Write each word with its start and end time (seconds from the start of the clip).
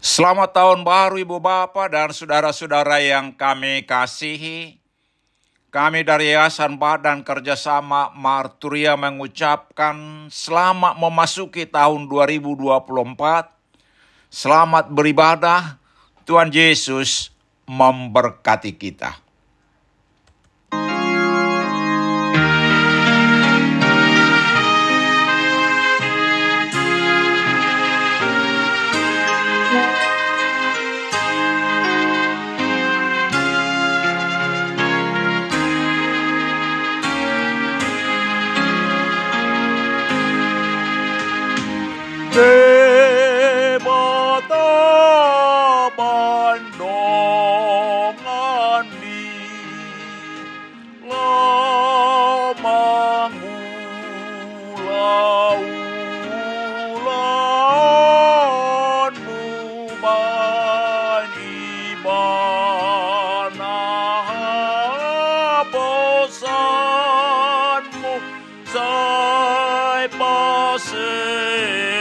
Selamat 0.00 0.56
tahun 0.56 0.80
baru 0.80 1.20
Ibu 1.20 1.44
Bapak 1.44 1.92
dan 1.92 2.08
saudara-saudara 2.08 3.04
yang 3.04 3.36
kami 3.36 3.84
kasihi. 3.84 4.80
Kami 5.68 6.08
dari 6.08 6.32
Yayasan 6.32 6.80
Badan 6.80 7.20
Kerjasama 7.20 8.08
Marturia 8.16 8.96
mengucapkan 8.96 10.24
selamat 10.32 10.96
memasuki 10.96 11.68
tahun 11.68 12.08
2024. 12.08 12.80
Selamat 14.32 14.88
beribadah. 14.88 15.76
Tuhan 16.24 16.48
Yesus 16.48 17.28
memberkati 17.68 18.72
kita. 18.80 19.20
kendongan 46.60 46.84
di 49.00 49.32
lemangu 51.08 52.60
lau 54.84 55.56
lan 57.08 59.16
bani 60.04 61.56
bana 62.04 63.80
bosanmu 65.72 66.84
saya 68.68 70.12
pasir 70.12 71.99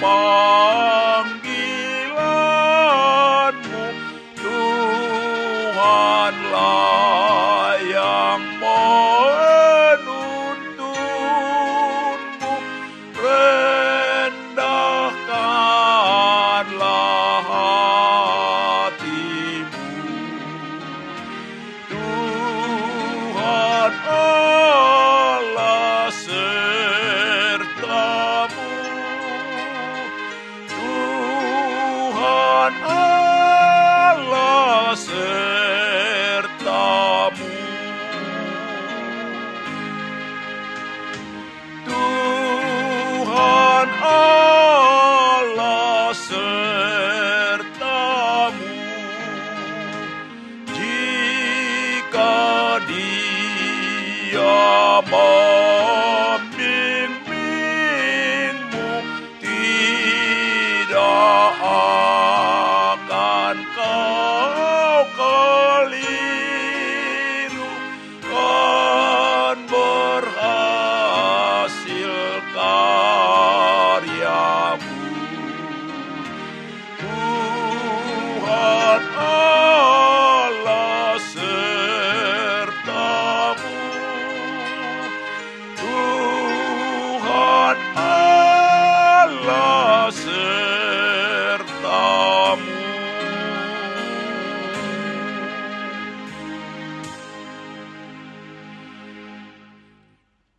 bar. 0.00 1.01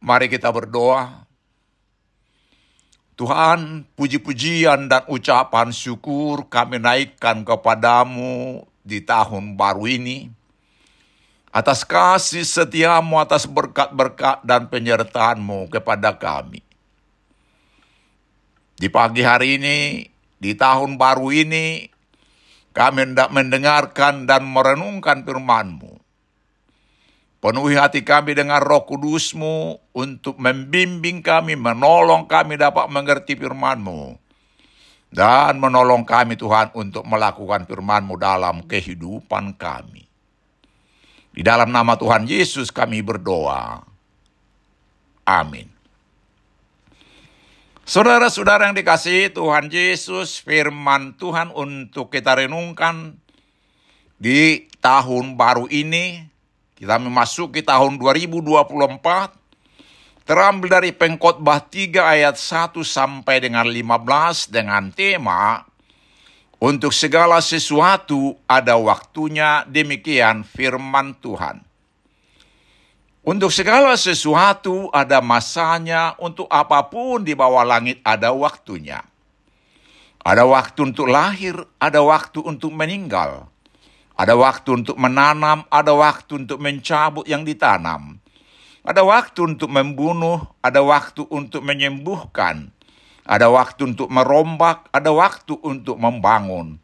Mari 0.03 0.27
kita 0.27 0.51
berdoa. 0.51 1.23
Tuhan, 3.15 3.87
puji-pujian 3.95 4.91
dan 4.91 5.07
ucapan 5.07 5.71
syukur 5.71 6.51
kami 6.51 6.75
naikkan 6.75 7.47
kepadamu 7.47 8.67
di 8.83 8.99
tahun 8.99 9.55
baru 9.55 9.87
ini. 9.87 10.27
Atas 11.55 11.87
kasih 11.87 12.43
setiamu, 12.43 13.15
atas 13.15 13.47
berkat-berkat 13.47 14.43
dan 14.43 14.67
penyertaanmu 14.67 15.71
kepada 15.71 16.11
kami. 16.19 16.59
Di 18.75 18.91
pagi 18.91 19.23
hari 19.23 19.55
ini, 19.55 20.03
di 20.35 20.51
tahun 20.51 20.99
baru 20.99 21.31
ini, 21.31 21.87
kami 22.75 23.07
hendak 23.07 23.29
mendengarkan 23.31 24.27
dan 24.27 24.43
merenungkan 24.49 25.23
firman-Mu. 25.23 25.92
Penuhi 27.43 27.75
hati 27.75 28.07
kami 28.07 28.39
dengan 28.39 28.63
roh 28.63 28.87
kudusmu 28.87 29.75
untuk 29.91 30.39
membimbing 30.39 31.19
kami, 31.19 31.59
menolong 31.59 32.23
kami 32.23 32.55
dapat 32.55 32.87
mengerti 32.87 33.35
firman-Mu. 33.35 34.15
Dan 35.11 35.59
menolong 35.59 36.07
kami 36.07 36.39
Tuhan 36.39 36.71
untuk 36.71 37.03
melakukan 37.03 37.67
firman-Mu 37.67 38.15
dalam 38.15 38.63
kehidupan 38.63 39.59
kami. 39.59 40.07
Di 41.35 41.43
dalam 41.43 41.67
nama 41.67 41.99
Tuhan 41.99 42.31
Yesus 42.31 42.71
kami 42.71 43.03
berdoa. 43.03 43.83
Amin. 45.27 45.67
Saudara-saudara 47.83 48.71
yang 48.71 48.77
dikasihi 48.79 49.35
Tuhan 49.35 49.67
Yesus, 49.67 50.39
firman 50.39 51.19
Tuhan 51.19 51.51
untuk 51.51 52.07
kita 52.07 52.39
renungkan 52.39 53.19
di 54.15 54.71
tahun 54.79 55.35
baru 55.35 55.67
ini, 55.67 56.32
kita 56.83 56.99
memasuki 56.99 57.63
tahun 57.63 57.95
2024, 57.95 60.27
terambil 60.27 60.67
dari 60.67 60.91
pengkhotbah 60.91 61.63
3 61.63 61.95
ayat 61.95 62.35
1 62.35 62.83
sampai 62.83 63.39
dengan 63.39 63.63
15 63.63 64.51
dengan 64.51 64.91
tema 64.91 65.63
untuk 66.59 66.91
segala 66.91 67.39
sesuatu 67.39 68.35
ada 68.51 68.75
waktunya 68.75 69.63
demikian 69.63 70.43
firman 70.43 71.15
Tuhan. 71.23 71.63
Untuk 73.23 73.55
segala 73.55 73.95
sesuatu 73.95 74.91
ada 74.91 75.23
masanya, 75.23 76.19
untuk 76.19 76.51
apa 76.51 76.83
pun 76.91 77.23
di 77.23 77.31
bawah 77.31 77.63
langit 77.63 78.03
ada 78.03 78.35
waktunya. 78.35 79.07
Ada 80.19 80.43
waktu 80.43 80.91
untuk 80.91 81.07
lahir, 81.07 81.63
ada 81.79 82.03
waktu 82.03 82.43
untuk 82.43 82.75
meninggal. 82.75 83.52
Ada 84.13 84.37
waktu 84.37 84.83
untuk 84.83 84.97
menanam, 84.99 85.65
ada 85.73 85.93
waktu 85.97 86.45
untuk 86.45 86.61
mencabut 86.61 87.25
yang 87.25 87.41
ditanam. 87.41 88.21
Ada 88.83 89.01
waktu 89.01 89.55
untuk 89.55 89.71
membunuh, 89.71 90.43
ada 90.61 90.83
waktu 90.83 91.25
untuk 91.31 91.65
menyembuhkan. 91.65 92.69
Ada 93.23 93.47
waktu 93.47 93.95
untuk 93.95 94.11
merombak, 94.11 94.91
ada 94.91 95.09
waktu 95.15 95.55
untuk 95.63 95.95
membangun. 95.95 96.77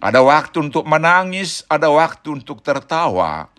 Ada 0.00 0.24
waktu 0.24 0.72
untuk 0.72 0.88
menangis, 0.88 1.62
ada 1.68 1.92
waktu 1.92 2.40
untuk 2.40 2.64
tertawa 2.64 3.54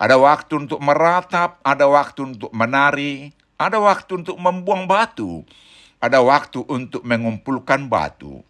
ada 0.00 0.16
waktu 0.16 0.64
untuk 0.64 0.80
meratap, 0.80 1.60
ada 1.60 1.84
waktu 1.84 2.32
untuk 2.32 2.48
menari, 2.56 3.36
ada 3.60 3.76
waktu 3.76 4.24
untuk 4.24 4.40
membuang 4.40 4.88
batu, 4.88 5.44
ada 6.00 6.24
waktu 6.24 6.64
untuk 6.64 7.04
mengumpulkan 7.04 7.84
batu, 7.84 8.40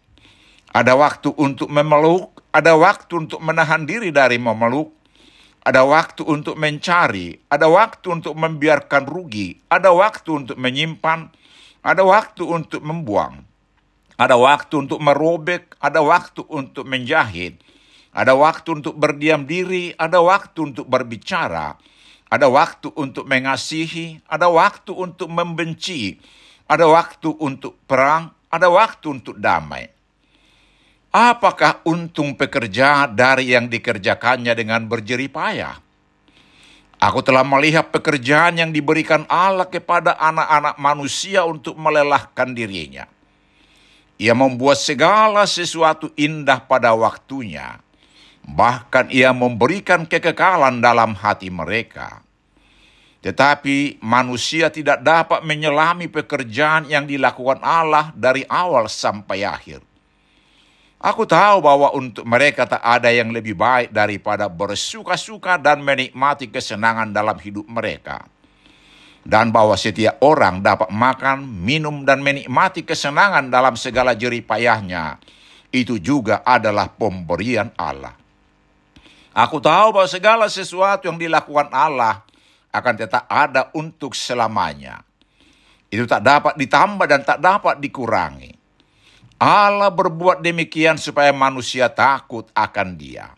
ada 0.71 0.95
waktu 0.95 1.35
untuk 1.35 1.67
memeluk, 1.67 2.39
ada 2.51 2.75
waktu 2.75 3.27
untuk 3.27 3.39
menahan 3.39 3.87
diri 3.87 4.11
dari 4.11 4.35
memeluk, 4.35 4.91
ada 5.63 5.87
waktu 5.87 6.27
untuk 6.27 6.59
mencari, 6.59 7.39
ada 7.47 7.71
waktu 7.71 8.07
untuk 8.11 8.35
membiarkan 8.35 9.07
rugi, 9.07 9.55
ada 9.71 9.95
waktu 9.95 10.43
untuk 10.43 10.57
menyimpan, 10.59 11.31
ada 11.79 12.03
waktu 12.03 12.43
untuk 12.43 12.83
membuang, 12.83 13.47
ada 14.19 14.35
waktu 14.35 14.73
untuk 14.83 14.99
merobek, 14.99 15.79
ada 15.79 16.03
waktu 16.03 16.43
untuk 16.51 16.83
menjahit, 16.83 17.55
ada 18.11 18.35
waktu 18.35 18.83
untuk 18.83 18.99
berdiam 18.99 19.47
diri, 19.47 19.95
ada 19.95 20.19
waktu 20.19 20.75
untuk 20.75 20.91
berbicara, 20.91 21.79
ada 22.27 22.47
waktu 22.51 22.91
untuk 22.99 23.31
mengasihi, 23.31 24.19
ada 24.27 24.51
waktu 24.51 24.91
untuk 24.91 25.31
membenci, 25.31 26.19
ada 26.67 26.83
waktu 26.83 27.31
untuk 27.39 27.79
perang, 27.87 28.35
ada 28.51 28.67
waktu 28.67 29.07
untuk 29.07 29.39
damai. 29.39 30.00
Apakah 31.11 31.83
untung 31.83 32.39
pekerja 32.39 33.03
dari 33.07 33.51
yang 33.51 33.67
dikerjakannya 33.67 34.55
dengan 34.55 34.87
berjerih 34.87 35.27
payah? 35.27 35.75
Aku 37.03 37.19
telah 37.19 37.43
melihat 37.43 37.91
pekerjaan 37.91 38.55
yang 38.55 38.71
diberikan 38.71 39.27
Allah 39.27 39.67
kepada 39.67 40.15
anak-anak 40.15 40.79
manusia 40.79 41.43
untuk 41.43 41.75
melelahkan 41.75 42.55
dirinya. 42.55 43.11
Ia 44.21 44.31
membuat 44.31 44.79
segala 44.79 45.43
sesuatu 45.49 46.13
indah 46.15 46.63
pada 46.63 46.93
waktunya 46.93 47.81
bahkan 48.45 49.07
ia 49.13 49.29
memberikan 49.31 50.05
kekekalan 50.05 50.81
dalam 50.81 51.13
hati 51.13 51.53
mereka. 51.53 52.25
Tetapi 53.21 54.01
manusia 54.01 54.73
tidak 54.73 55.05
dapat 55.05 55.45
menyelami 55.45 56.09
pekerjaan 56.09 56.89
yang 56.89 57.05
dilakukan 57.05 57.61
Allah 57.61 58.09
dari 58.17 58.41
awal 58.49 58.89
sampai 58.89 59.45
akhir. 59.45 59.90
Aku 61.01 61.25
tahu 61.25 61.65
bahwa 61.65 61.89
untuk 61.97 62.21
mereka 62.29 62.69
tak 62.69 62.85
ada 62.85 63.09
yang 63.09 63.33
lebih 63.33 63.57
baik 63.57 63.89
daripada 63.89 64.45
bersuka-suka 64.45 65.57
dan 65.57 65.81
menikmati 65.81 66.53
kesenangan 66.53 67.09
dalam 67.09 67.41
hidup 67.41 67.65
mereka. 67.65 68.21
Dan 69.25 69.49
bahwa 69.49 69.73
setiap 69.73 70.21
orang 70.21 70.61
dapat 70.61 70.93
makan, 70.93 71.41
minum, 71.41 72.05
dan 72.05 72.21
menikmati 72.21 72.85
kesenangan 72.85 73.49
dalam 73.49 73.73
segala 73.73 74.13
jerih 74.13 74.45
payahnya. 74.45 75.17
Itu 75.73 75.97
juga 75.97 76.45
adalah 76.45 76.93
pemberian 76.93 77.73
Allah. 77.81 78.13
Aku 79.33 79.57
tahu 79.57 79.97
bahwa 79.97 80.09
segala 80.09 80.45
sesuatu 80.53 81.09
yang 81.09 81.17
dilakukan 81.17 81.73
Allah 81.73 82.21
akan 82.69 82.93
tetap 82.93 83.25
ada 83.25 83.73
untuk 83.73 84.13
selamanya. 84.13 85.01
Itu 85.89 86.05
tak 86.05 86.21
dapat 86.21 86.53
ditambah 86.61 87.07
dan 87.09 87.25
tak 87.25 87.41
dapat 87.41 87.81
dikurangi. 87.81 88.60
Allah 89.41 89.89
berbuat 89.89 90.45
demikian 90.45 91.01
supaya 91.01 91.33
manusia 91.33 91.89
takut 91.89 92.45
akan 92.53 92.93
Dia. 92.93 93.33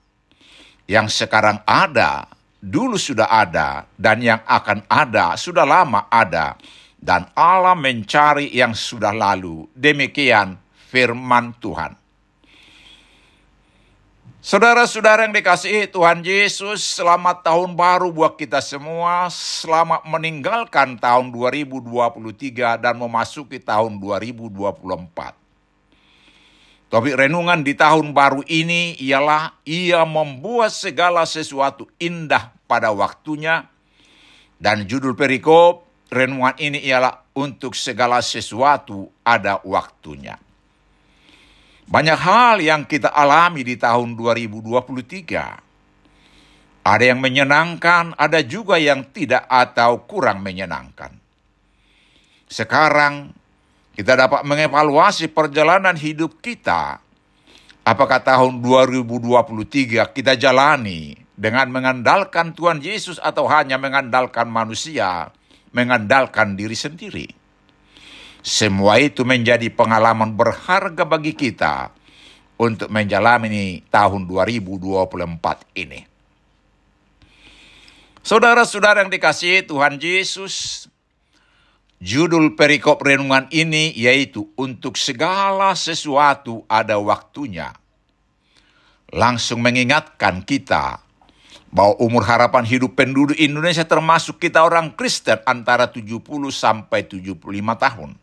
Yang 0.84 1.24
sekarang 1.24 1.64
ada, 1.64 2.28
dulu 2.60 3.00
sudah 3.00 3.32
ada, 3.32 3.88
dan 3.96 4.20
yang 4.20 4.44
akan 4.44 4.84
ada 4.92 5.40
sudah 5.40 5.64
lama 5.64 6.12
ada, 6.12 6.60
dan 7.00 7.32
Allah 7.32 7.72
mencari 7.72 8.52
yang 8.52 8.76
sudah 8.76 9.16
lalu. 9.16 9.64
Demikian 9.72 10.60
firman 10.92 11.56
Tuhan. 11.64 11.96
Saudara-saudara 14.44 15.24
yang 15.24 15.32
dikasihi 15.32 15.88
Tuhan 15.88 16.20
Yesus, 16.20 17.00
selamat 17.00 17.48
tahun 17.48 17.80
baru 17.80 18.12
buat 18.12 18.36
kita 18.36 18.60
semua. 18.60 19.32
Selamat 19.32 20.04
meninggalkan 20.04 21.00
tahun 21.00 21.32
2023 21.32 22.76
dan 22.76 23.00
memasuki 23.00 23.56
tahun 23.64 23.96
2024. 24.04 25.43
Topik 26.94 27.18
renungan 27.18 27.66
di 27.66 27.74
tahun 27.74 28.14
baru 28.14 28.46
ini 28.46 28.94
ialah 29.02 29.66
ia 29.66 30.06
membuat 30.06 30.70
segala 30.70 31.26
sesuatu 31.26 31.90
indah 31.98 32.54
pada 32.70 32.94
waktunya. 32.94 33.66
Dan 34.62 34.86
judul 34.86 35.18
perikop 35.18 35.90
renungan 36.14 36.54
ini 36.62 36.86
ialah 36.86 37.34
untuk 37.34 37.74
segala 37.74 38.22
sesuatu 38.22 39.10
ada 39.26 39.58
waktunya. 39.66 40.38
Banyak 41.90 42.20
hal 42.22 42.62
yang 42.62 42.86
kita 42.86 43.10
alami 43.10 43.66
di 43.66 43.74
tahun 43.74 44.14
2023. 44.14 46.86
Ada 46.86 47.04
yang 47.10 47.18
menyenangkan, 47.18 48.14
ada 48.22 48.46
juga 48.46 48.78
yang 48.78 49.10
tidak 49.10 49.50
atau 49.50 50.06
kurang 50.06 50.46
menyenangkan. 50.46 51.10
Sekarang 52.46 53.34
kita 53.94 54.18
dapat 54.18 54.42
mengevaluasi 54.42 55.30
perjalanan 55.30 55.94
hidup 55.94 56.42
kita. 56.42 56.98
Apakah 57.84 58.24
tahun 58.24 58.64
2023 58.64 60.16
kita 60.16 60.34
jalani 60.40 61.20
dengan 61.36 61.70
mengandalkan 61.70 62.56
Tuhan 62.56 62.80
Yesus 62.80 63.20
atau 63.20 63.46
hanya 63.52 63.76
mengandalkan 63.78 64.50
manusia, 64.50 65.30
mengandalkan 65.76 66.56
diri 66.56 66.74
sendiri? 66.74 67.28
Semua 68.44 69.00
itu 69.00 69.24
menjadi 69.24 69.68
pengalaman 69.72 70.36
berharga 70.36 71.04
bagi 71.08 71.36
kita 71.36 71.92
untuk 72.60 72.88
menjalani 72.88 73.84
tahun 73.88 74.28
2024 74.28 75.80
ini. 75.80 76.02
Saudara-saudara 78.24 79.04
yang 79.04 79.12
dikasihi 79.12 79.68
Tuhan 79.68 80.00
Yesus, 80.00 80.88
judul 82.04 82.60
perikop 82.60 83.00
renungan 83.00 83.48
ini 83.48 83.96
yaitu 83.96 84.52
untuk 84.60 85.00
segala 85.00 85.72
sesuatu 85.72 86.68
ada 86.68 87.00
waktunya. 87.00 87.72
Langsung 89.16 89.64
mengingatkan 89.64 90.44
kita 90.44 91.00
bahwa 91.72 91.96
umur 92.04 92.28
harapan 92.28 92.68
hidup 92.68 93.00
penduduk 93.00 93.40
Indonesia 93.40 93.88
termasuk 93.88 94.36
kita 94.38 94.68
orang 94.68 94.92
Kristen 95.00 95.40
antara 95.48 95.88
70 95.88 96.20
sampai 96.52 97.08
75 97.08 97.40
tahun. 97.80 98.20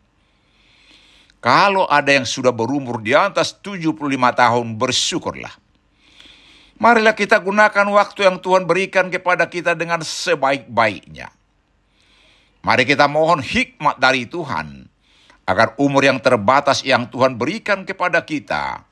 Kalau 1.41 1.89
ada 1.89 2.13
yang 2.13 2.27
sudah 2.29 2.53
berumur 2.53 3.01
di 3.01 3.17
atas 3.17 3.57
75 3.65 3.97
tahun, 4.13 4.77
bersyukurlah. 4.77 5.57
Marilah 6.77 7.17
kita 7.17 7.41
gunakan 7.41 7.87
waktu 7.97 8.29
yang 8.29 8.37
Tuhan 8.37 8.69
berikan 8.69 9.09
kepada 9.09 9.49
kita 9.49 9.73
dengan 9.73 10.05
sebaik-baiknya. 10.05 11.40
Mari 12.61 12.85
kita 12.85 13.09
mohon 13.09 13.41
hikmat 13.41 13.97
dari 13.97 14.29
Tuhan, 14.29 14.85
agar 15.49 15.73
umur 15.81 16.05
yang 16.05 16.21
terbatas 16.21 16.85
yang 16.85 17.09
Tuhan 17.09 17.33
berikan 17.33 17.81
kepada 17.81 18.21
kita 18.21 18.85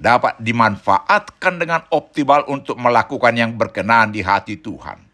dapat 0.00 0.40
dimanfaatkan 0.40 1.60
dengan 1.60 1.84
optimal 1.92 2.48
untuk 2.48 2.80
melakukan 2.80 3.36
yang 3.36 3.52
berkenan 3.60 4.16
di 4.16 4.24
hati 4.24 4.56
Tuhan. 4.56 5.04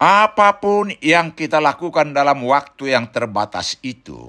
Apa 0.00 0.60
pun 0.60 0.92
yang 1.00 1.32
kita 1.32 1.60
lakukan 1.60 2.12
dalam 2.12 2.44
waktu 2.44 2.92
yang 2.92 3.08
terbatas 3.08 3.80
itu, 3.80 4.28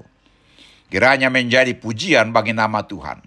kiranya 0.88 1.28
menjadi 1.28 1.76
pujian 1.76 2.32
bagi 2.32 2.56
nama 2.56 2.88
Tuhan. 2.88 3.20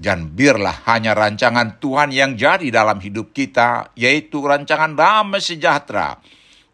Dan 0.00 0.32
biarlah 0.32 0.86
hanya 0.86 1.12
rancangan 1.12 1.76
Tuhan 1.82 2.14
yang 2.14 2.38
jadi 2.38 2.70
dalam 2.70 3.02
hidup 3.02 3.34
kita, 3.34 3.92
yaitu 3.98 4.40
rancangan 4.40 4.94
damai 4.94 5.42
sejahtera 5.42 6.16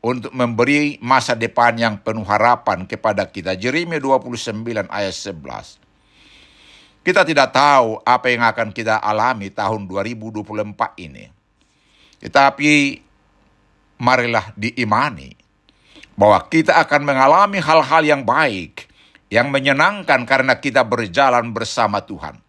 untuk 0.04 0.32
memberi 0.32 1.00
masa 1.02 1.32
depan 1.34 1.74
yang 1.76 1.94
penuh 1.98 2.24
harapan 2.24 2.84
kepada 2.84 3.26
kita. 3.26 3.56
Jeremia 3.58 3.98
29 3.98 4.86
ayat 4.86 5.14
11. 5.14 5.80
Kita 7.06 7.22
tidak 7.22 7.54
tahu 7.54 8.02
apa 8.02 8.26
yang 8.30 8.42
akan 8.42 8.74
kita 8.74 8.98
alami 8.98 9.54
tahun 9.54 9.86
2024 9.86 10.42
ini. 11.06 11.30
Tetapi 12.18 12.72
marilah 14.02 14.50
diimani 14.58 15.30
bahwa 16.16 16.40
kita 16.48 16.80
akan 16.82 17.02
mengalami 17.06 17.60
hal-hal 17.60 18.02
yang 18.02 18.22
baik, 18.26 18.88
yang 19.28 19.52
menyenangkan 19.52 20.24
karena 20.26 20.58
kita 20.58 20.82
berjalan 20.82 21.52
bersama 21.52 22.02
Tuhan. 22.02 22.40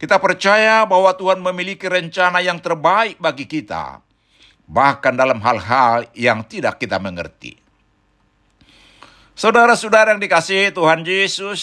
Kita 0.00 0.18
percaya 0.18 0.82
bahwa 0.82 1.14
Tuhan 1.14 1.38
memiliki 1.38 1.86
rencana 1.86 2.42
yang 2.42 2.58
terbaik 2.58 3.22
bagi 3.22 3.46
kita, 3.46 4.02
bahkan 4.66 5.12
dalam 5.12 5.42
hal-hal 5.42 6.06
yang 6.16 6.44
tidak 6.46 6.78
kita 6.80 6.96
mengerti. 6.96 7.58
Saudara-saudara 9.32 10.12
yang 10.12 10.20
dikasihi 10.20 10.76
Tuhan 10.76 11.02
Yesus, 11.08 11.62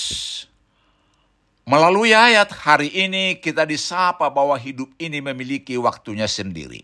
melalui 1.69 2.17
ayat 2.17 2.49
hari 2.49 2.89
ini 2.89 3.37
kita 3.37 3.61
disapa 3.63 4.25
bahwa 4.33 4.57
hidup 4.57 4.89
ini 4.97 5.21
memiliki 5.21 5.77
waktunya 5.77 6.25
sendiri. 6.25 6.81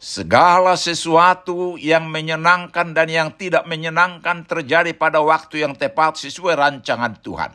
Segala 0.00 0.80
sesuatu 0.80 1.76
yang 1.76 2.08
menyenangkan 2.08 2.96
dan 2.96 3.12
yang 3.12 3.36
tidak 3.36 3.68
menyenangkan 3.68 4.48
terjadi 4.48 4.96
pada 4.96 5.20
waktu 5.20 5.60
yang 5.60 5.76
tepat 5.76 6.16
sesuai 6.16 6.56
rancangan 6.56 7.20
Tuhan. 7.20 7.52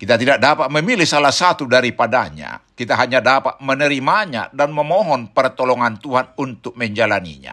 Kita 0.00 0.16
tidak 0.16 0.40
dapat 0.40 0.72
memilih 0.72 1.04
salah 1.04 1.28
satu 1.28 1.68
daripadanya. 1.68 2.64
Kita 2.72 2.96
hanya 2.96 3.20
dapat 3.20 3.60
menerimanya 3.60 4.48
dan 4.48 4.72
memohon 4.72 5.28
pertolongan 5.28 6.00
Tuhan 6.00 6.32
untuk 6.40 6.72
menjalaninya. 6.72 7.52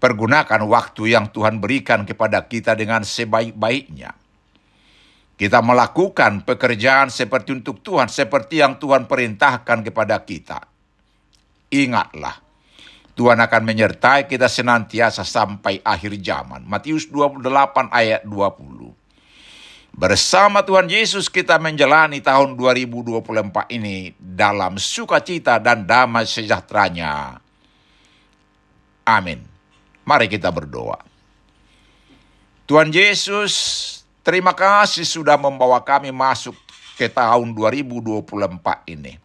Pergunakan 0.00 0.64
waktu 0.64 1.12
yang 1.12 1.28
Tuhan 1.28 1.60
berikan 1.60 2.08
kepada 2.08 2.48
kita 2.48 2.72
dengan 2.72 3.04
sebaik-baiknya. 3.04 4.16
Kita 5.36 5.60
melakukan 5.60 6.48
pekerjaan 6.48 7.12
seperti 7.12 7.60
untuk 7.60 7.84
Tuhan, 7.84 8.08
seperti 8.08 8.64
yang 8.64 8.80
Tuhan 8.80 9.04
perintahkan 9.04 9.84
kepada 9.84 10.24
kita 10.24 10.70
ingatlah, 11.70 12.42
Tuhan 13.14 13.38
akan 13.38 13.62
menyertai 13.62 14.26
kita 14.26 14.50
senantiasa 14.50 15.22
sampai 15.22 15.78
akhir 15.80 16.18
zaman. 16.20 16.66
Matius 16.66 17.06
28 17.08 17.46
ayat 17.94 18.26
20. 18.26 18.69
Bersama 20.00 20.64
Tuhan 20.64 20.88
Yesus 20.88 21.28
kita 21.28 21.60
menjalani 21.60 22.24
tahun 22.24 22.56
2024 22.56 23.68
ini 23.68 24.16
dalam 24.16 24.80
sukacita 24.80 25.60
dan 25.60 25.84
damai 25.84 26.24
sejahteranya. 26.24 27.36
Amin. 29.04 29.44
Mari 30.08 30.24
kita 30.32 30.48
berdoa. 30.48 30.96
Tuhan 32.64 32.88
Yesus, 32.88 33.52
terima 34.24 34.56
kasih 34.56 35.04
sudah 35.04 35.36
membawa 35.36 35.84
kami 35.84 36.08
masuk 36.08 36.56
ke 36.96 37.04
tahun 37.04 37.52
2024 37.52 38.24
ini. 38.96 39.20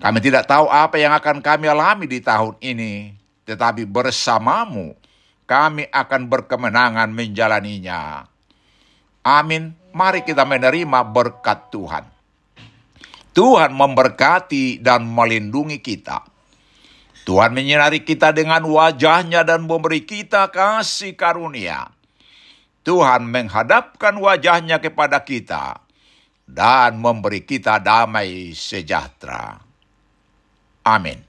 Kami 0.00 0.18
tidak 0.24 0.48
tahu 0.48 0.64
apa 0.72 0.96
yang 0.96 1.12
akan 1.12 1.44
kami 1.44 1.68
alami 1.68 2.08
di 2.08 2.24
tahun 2.24 2.56
ini, 2.64 3.12
tetapi 3.44 3.84
bersamamu 3.84 4.96
kami 5.44 5.84
akan 5.92 6.24
berkemenangan 6.24 7.12
menjalaninya. 7.12 8.37
Amin. 9.28 9.76
Mari 9.92 10.24
kita 10.24 10.48
menerima 10.48 11.04
berkat 11.04 11.68
Tuhan. 11.68 12.08
Tuhan 13.36 13.76
memberkati 13.76 14.80
dan 14.80 15.04
melindungi 15.04 15.84
kita. 15.84 16.24
Tuhan 17.28 17.52
menyinari 17.52 18.08
kita 18.08 18.32
dengan 18.32 18.64
wajahnya 18.64 19.44
dan 19.44 19.68
memberi 19.68 20.08
kita 20.08 20.48
kasih 20.48 21.12
karunia. 21.12 21.92
Tuhan 22.88 23.28
menghadapkan 23.28 24.16
wajahnya 24.16 24.80
kepada 24.80 25.20
kita 25.20 25.84
dan 26.48 26.96
memberi 26.96 27.44
kita 27.44 27.76
damai 27.84 28.56
sejahtera. 28.56 29.60
Amin. 30.88 31.20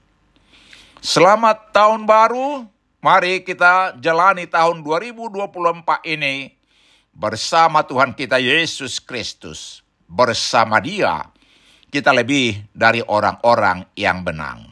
Selamat 1.04 1.68
tahun 1.76 2.08
baru. 2.08 2.64
Mari 3.04 3.44
kita 3.44 4.00
jalani 4.00 4.48
tahun 4.48 4.80
2024 4.80 6.00
ini 6.08 6.59
bersama 7.14 7.82
Tuhan 7.82 8.14
kita 8.14 8.38
Yesus 8.38 9.02
Kristus. 9.02 9.82
Bersama 10.10 10.82
Dia, 10.82 11.22
kita 11.90 12.10
lebih 12.10 12.70
dari 12.74 13.02
orang-orang 13.02 13.86
yang 13.94 14.26
benang. 14.26 14.69